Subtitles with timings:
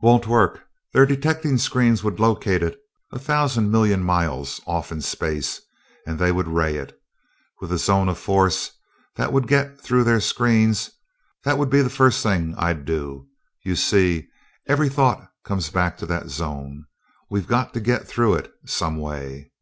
[0.00, 0.64] "Wouldn't work.
[0.94, 2.78] Their detecting screens would locate it
[3.12, 5.60] a thousand million miles off in space,
[6.06, 6.98] and they would ray it.
[7.60, 8.72] With a zone of force
[9.16, 10.92] that would get through their screens,
[11.44, 13.28] that would be the first thing I'd do.
[13.64, 14.28] You see,
[14.66, 16.86] every thought comes back to that zone.
[17.28, 19.52] We've got to get through it some way."